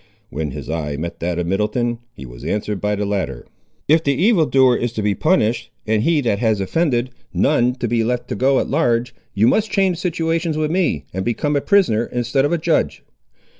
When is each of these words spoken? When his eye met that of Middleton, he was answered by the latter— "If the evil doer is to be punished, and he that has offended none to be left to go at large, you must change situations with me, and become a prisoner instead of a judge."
When 0.31 0.49
his 0.49 0.67
eye 0.67 0.97
met 0.97 1.19
that 1.19 1.37
of 1.37 1.45
Middleton, 1.45 1.99
he 2.15 2.25
was 2.25 2.43
answered 2.43 2.81
by 2.81 2.95
the 2.95 3.05
latter— 3.05 3.45
"If 3.87 4.03
the 4.03 4.15
evil 4.15 4.47
doer 4.47 4.75
is 4.75 4.93
to 4.93 5.03
be 5.03 5.13
punished, 5.13 5.69
and 5.85 6.01
he 6.01 6.21
that 6.21 6.39
has 6.39 6.59
offended 6.59 7.11
none 7.35 7.75
to 7.75 7.87
be 7.87 8.03
left 8.03 8.27
to 8.29 8.35
go 8.35 8.59
at 8.59 8.67
large, 8.67 9.13
you 9.35 9.47
must 9.47 9.69
change 9.69 9.99
situations 9.99 10.57
with 10.57 10.71
me, 10.71 11.05
and 11.13 11.23
become 11.23 11.55
a 11.55 11.61
prisoner 11.61 12.07
instead 12.07 12.45
of 12.45 12.51
a 12.51 12.57
judge." 12.57 13.03